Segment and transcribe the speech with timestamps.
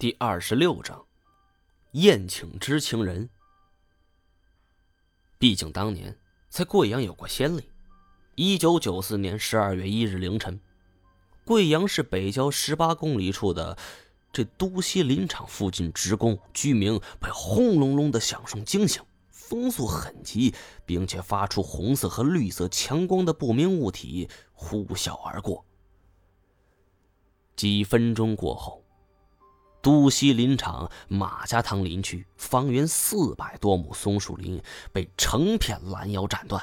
[0.00, 1.04] 第二十六章，
[1.90, 3.28] 宴请知情人。
[5.40, 6.16] 毕竟当年
[6.48, 7.68] 在贵阳有过先例。
[8.36, 10.60] 一九九四年十二月一日凌晨，
[11.44, 13.76] 贵阳市北郊十八公里处的
[14.32, 19.02] 这都西林场附近，职工居民被轰隆隆的响声惊醒，
[19.32, 20.54] 风速很急，
[20.86, 25.64] 并且发出红色和绿色强光的不明物体呼啸而过。
[27.56, 28.84] 几分钟过后。
[29.80, 34.60] 都西林场马家塘林区方圆四百多亩松树林
[34.92, 36.62] 被成片拦腰斩断，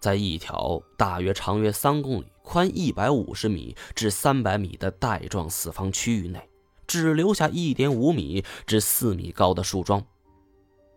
[0.00, 6.50] 在一条大约长约三公里、宽一百五十米至三百米的带状四方区域内，
[6.86, 10.04] 只留下一点五米至四米高的树桩，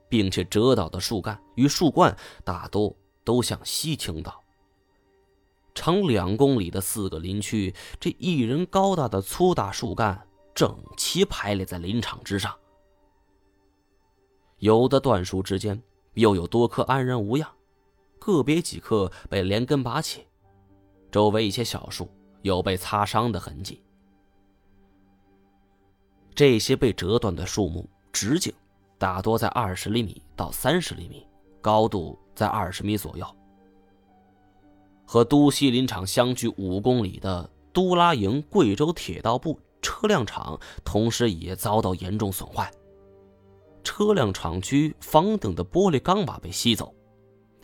[0.10, 4.45] 并且折倒的树干与树冠大多都向西倾倒。
[5.76, 10.26] 长两公里的四个林区，这一人高大的粗大树干
[10.56, 12.58] 整齐排列在林场之上。
[14.60, 15.80] 有的断树之间，
[16.14, 17.48] 又有多棵安然无恙，
[18.18, 20.26] 个别几棵被连根拔起，
[21.12, 22.10] 周围一些小树
[22.42, 23.84] 有被擦伤的痕迹。
[26.34, 28.52] 这些被折断的树木直径
[28.98, 31.28] 大多在二十厘米到三十厘米，
[31.62, 33.28] 高度在二十米左右。
[35.06, 42.72] 和都西林场相距五公里的都拉营贵州铁道部车辆厂，同时也遭到严重损坏。
[43.84, 46.94] 车辆厂区房顶的玻璃钢瓦被吸走，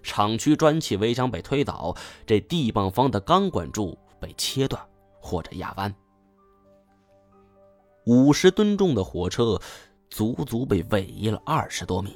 [0.04, 1.96] 厂区砖砌围墙被推倒，
[2.28, 4.82] 这地磅方的钢管柱被切断
[5.20, 5.94] 或者压弯。
[8.06, 9.60] 五十吨重的火车
[10.10, 12.16] 足足被位移了二十多米。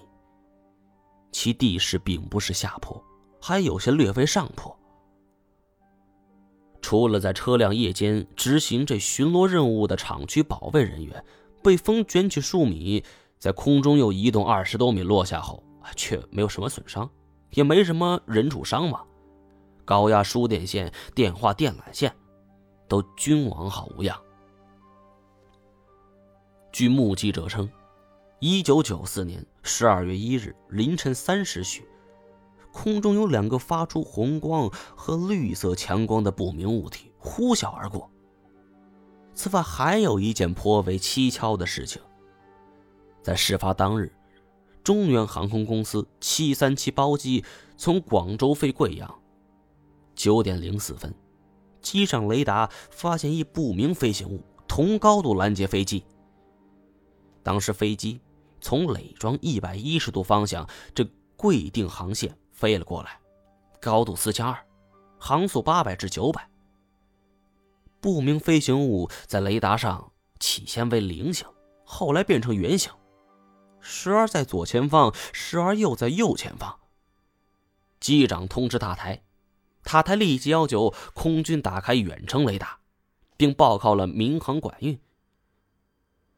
[1.32, 3.04] 其地势并不是下坡，
[3.42, 4.76] 还有些略微上坡。
[6.86, 11.26] 除了在车辆夜间执行这巡逻任务的厂区保卫人员，
[11.64, 13.04] 被风卷起数米，
[13.40, 15.64] 在空中又移动二十多米落下后，
[15.96, 17.10] 却没有什么损伤，
[17.56, 19.04] 也没什么人畜伤亡。
[19.84, 22.14] 高压输电线、电话电缆线
[22.88, 24.16] 都均完好无恙。
[26.72, 27.68] 据目击者称，
[28.40, 31.84] 一九九四年十二月一日凌晨三时许。
[32.76, 38.12] 空中有两个发出红光和绿色强光的不明物体呼啸而过。
[39.34, 42.02] 此外，还有一件颇为蹊跷的事情。
[43.24, 44.14] 在事发当日，
[44.84, 47.46] 中原航空公司737包机
[47.78, 49.20] 从广州飞贵阳，
[50.14, 51.16] 九点零四分，
[51.82, 56.04] 机上雷达发现一不明飞行物同高度拦截飞机。
[57.42, 58.20] 当时飞机
[58.60, 61.08] 从累庄一百一十度方向，这
[61.38, 62.38] 贵定航线。
[62.56, 63.20] 飞了过来，
[63.82, 64.58] 高度四千二，
[65.20, 66.50] 航速八百至九百。
[68.00, 71.46] 不明飞行物在雷达上起先为菱形，
[71.84, 72.92] 后来变成圆形，
[73.82, 76.80] 时而在左前方，时而又在右前方。
[78.00, 79.22] 机长通知塔台，
[79.84, 82.80] 塔台立即要求空军打开远程雷达，
[83.36, 84.98] 并报告了民航管运。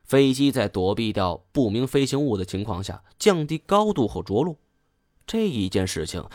[0.03, 4.57] 飞机在躲避掉不明飞行物的情况下，降低高度后着陆。
[5.27, 6.27] 这一件事情，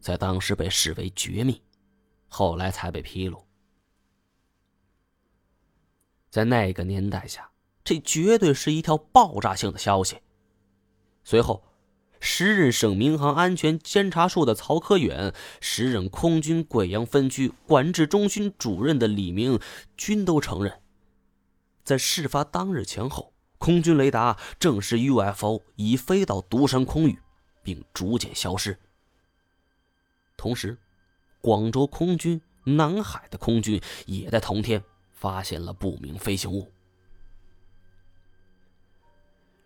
[0.00, 1.62] 在当时被视为绝密，
[2.26, 3.46] 后来才被披露。
[6.28, 7.52] 在那个年代下，
[7.84, 10.18] 这绝对是一条爆炸性的消息。
[11.22, 11.62] 随后，
[12.18, 19.60] 时任省民航安全监察处的曹科远，时任空军贵阳分区管制中心主任的李明，
[19.96, 20.80] 均都承认，
[21.84, 27.20] 在事发当日前后，空军雷达证实 UFO 已飞到独山空域。
[27.62, 28.78] 并逐渐消失。
[30.36, 30.76] 同时，
[31.40, 36.70] 广州空军、南海的空军也在同天发现了不明飞行物。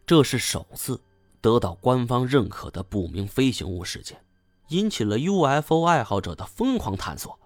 [0.07, 1.01] 这是首次
[1.41, 4.23] 得到官方认可的不明飞行物事件，
[4.69, 7.39] 引起了 UFO 爱好者的疯狂探索，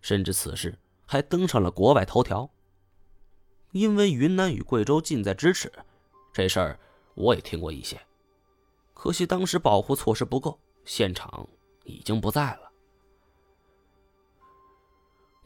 [0.00, 2.50] 甚至此事还登上了国外头条。
[3.72, 5.72] 因为云南与贵州近在咫尺，
[6.32, 6.80] 这事儿
[7.14, 8.00] 我也听过一些。
[9.02, 11.48] 可惜当时保护措施不够，现场
[11.84, 12.70] 已经不在了。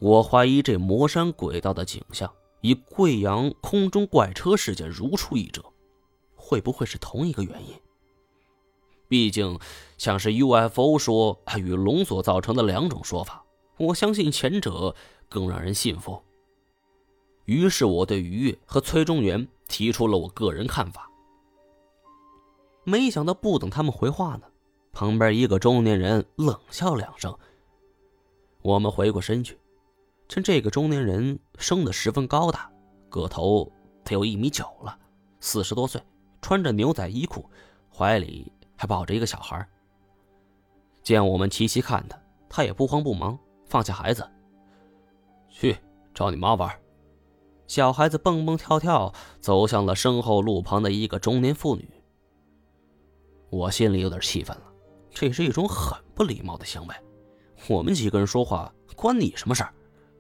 [0.00, 5.62] 我怀疑这魔山轨道的景象与贵阳空中怪车事件如出一辙，
[6.34, 7.80] 会不会是同一个原因？
[9.06, 9.60] 毕竟，
[9.98, 13.44] 像是 UFO 说与龙所造成的两种说法，
[13.76, 14.96] 我相信前者
[15.28, 16.20] 更让人信服。
[17.44, 21.08] 于是，我对于越和崔中原提出了我个人看法。
[22.84, 24.42] 没想到，不等他们回话呢，
[24.92, 27.36] 旁边一个中年人冷笑两声。
[28.60, 29.58] 我们回过身去，
[30.28, 32.70] 见这个中年人生得十分高大，
[33.08, 33.70] 个头
[34.04, 34.98] 得有一米九了，
[35.40, 36.02] 四十多岁，
[36.40, 37.48] 穿着牛仔衣裤，
[37.90, 39.66] 怀里还抱着一个小孩。
[41.02, 44.26] 见我们齐齐看他，他也不慌不忙，放下孩子，
[45.48, 45.76] 去
[46.14, 46.70] 找你妈玩。
[47.66, 51.88] 小孩子蹦蹦跳跳走向了身后路旁的一个中年妇女。
[53.54, 54.64] 我心里有点气愤了，
[55.10, 56.94] 这是一种很不礼貌的行为。
[57.68, 59.72] 我们几个人说话关你什么事儿？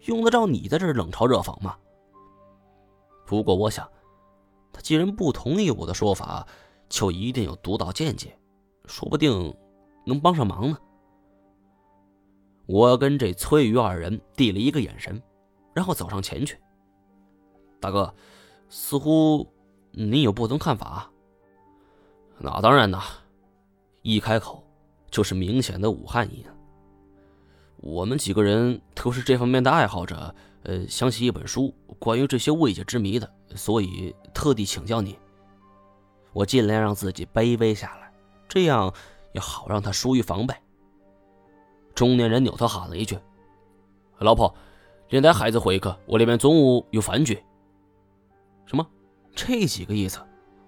[0.04, 1.76] 用得着你在这冷嘲热讽吗？
[3.26, 3.90] 不过我想，
[4.72, 6.46] 他既然不同意我的说法，
[6.88, 8.38] 就一定有独到见解，
[8.86, 9.52] 说不定
[10.06, 10.78] 能帮上忙呢。
[12.66, 15.20] 我跟这崔宇二人递了一个眼神，
[15.74, 16.56] 然后走上前去。
[17.80, 18.14] 大哥，
[18.68, 19.52] 似乎
[19.90, 21.10] 你有不同看法。
[22.38, 23.00] 那当然呐，
[24.04, 24.62] 一开口
[25.10, 26.44] 就是明显的武汉音。
[27.78, 30.34] 我们几个人都是这方面的爱好者，
[30.64, 35.18] 呃，想起一本书，关于这些未解之谜的，所以特地请教你。
[36.34, 38.12] 我尽量让自己卑微下来，
[38.46, 38.92] 这样
[39.32, 40.54] 也好让他疏于防备。
[41.94, 43.18] 中年人扭头喊了一句
[44.20, 44.54] ：“老婆，
[45.08, 47.42] 连带孩子回去，我那边中午有饭局。”
[48.66, 48.86] 什么？
[49.34, 50.20] 这几个意思？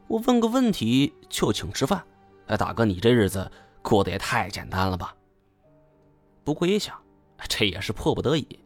[0.08, 2.02] 我问个问题就请吃饭？
[2.46, 3.50] 哎，大哥，你这日子
[3.82, 5.14] 过得也太简单了吧？
[6.44, 6.96] 不过一想。
[7.50, 8.58] 这也是迫不得已。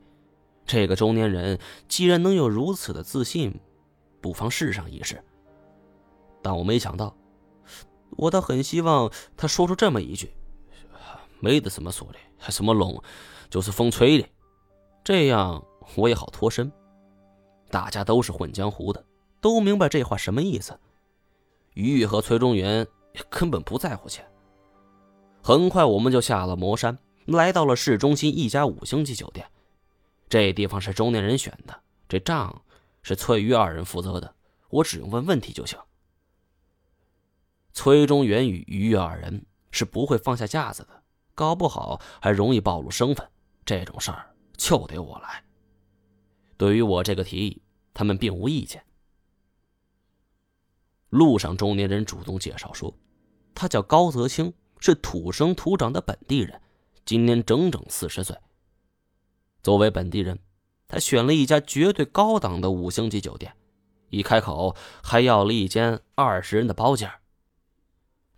[0.65, 3.61] 这个中年人既然能有如此的自信，
[4.21, 5.21] 不妨试上一试。
[6.41, 7.17] 但我没想到，
[8.11, 10.33] 我倒很希望他说出这么一句
[11.41, 13.03] ：“没得什么说的，什么龙
[13.51, 14.29] 就是风吹的。”
[15.03, 15.65] 这样
[15.97, 16.71] 我也好脱身。
[17.71, 19.05] 大家都是混江湖的，
[19.41, 20.79] 都明白这话什么意思。
[21.75, 22.87] 于玉和崔中原
[23.29, 24.25] 根本不在乎钱。
[25.43, 26.99] 很快，我们就下了魔山。
[27.27, 29.47] 来到了市中心一家五星级酒店，
[30.29, 32.63] 这地方是中年人选的，这账
[33.03, 34.35] 是崔玉二人负责的，
[34.69, 35.79] 我只用问问题就行。
[37.73, 41.03] 崔中原与于玉二人是不会放下架子的，
[41.35, 43.29] 搞不好还容易暴露身份，
[43.65, 45.45] 这种事儿就得我来。
[46.57, 47.63] 对于我这个提议，
[47.95, 48.83] 他们并无意见。
[51.11, 52.93] 路上，中年人主动介绍说，
[53.55, 56.61] 他叫高泽清，是土生土长的本地人。
[57.05, 58.37] 今年整整四十岁。
[59.63, 60.39] 作为本地人，
[60.87, 63.53] 他选了一家绝对高档的五星级酒店，
[64.09, 67.11] 一开口还要了一间二十人的包间。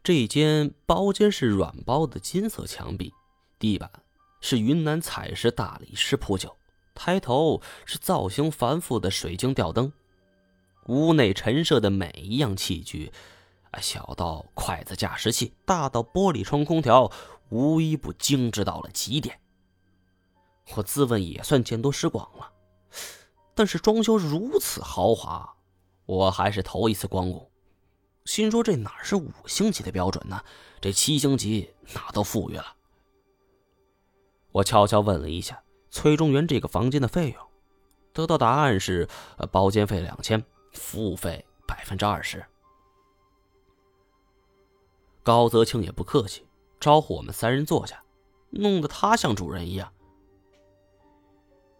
[0.03, 3.13] 这间包间是软包的金色墙壁，
[3.59, 3.91] 地板
[4.41, 6.57] 是云南采石大理石铺就，
[6.95, 9.93] 抬头是造型繁复的水晶吊灯。
[10.87, 13.13] 屋内陈设的每一样器具，
[13.81, 17.11] 小到筷子架食器，大到玻璃窗空调。
[17.51, 19.39] 无一不精致到了极点。
[20.75, 22.51] 我自问也算见多识广了，
[23.55, 25.55] 但是装修如此豪华，
[26.07, 27.51] 我还是头一次光顾。
[28.25, 30.43] 心说这哪是五星级的标准呢？
[30.81, 32.75] 这七星级哪都富裕了。
[34.53, 37.47] 我悄悄问了一下崔中原这个房间的费用，
[38.15, 39.07] 得到答案是：
[39.51, 42.45] 包间费两千，服务费百分之二十。
[45.23, 46.45] 高泽清也不客气。
[46.81, 48.03] 招呼我们三人坐下，
[48.51, 49.93] 弄得他像主人一样。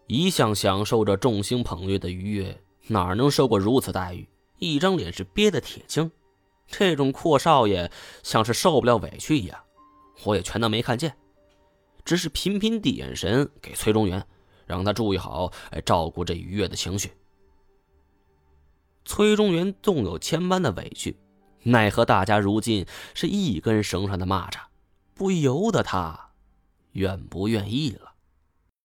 [0.07, 4.29] 一向享受着众星捧月的愉悦，哪能受过如此待遇？
[4.59, 6.09] 一张脸是憋得铁青。
[6.69, 7.91] 这种阔少爷
[8.23, 9.59] 像是受不了委屈一样，
[10.23, 11.17] 我也全当没看见，
[12.05, 14.25] 只是频频递眼神给崔中原，
[14.67, 17.11] 让他注意好，哎照顾这愉悦的情绪。
[19.05, 21.19] 崔中原纵有千般的委屈，
[21.65, 24.59] 奈何大家如今是一根绳上的蚂蚱。
[25.15, 26.31] 不由得他
[26.93, 28.12] 愿不愿意了。